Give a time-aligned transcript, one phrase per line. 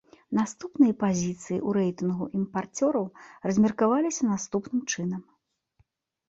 [0.37, 3.05] Наступныя пазіцыі ў рэйтынгу імпарцёраў
[3.51, 5.21] размеркаваліся наступным чынам.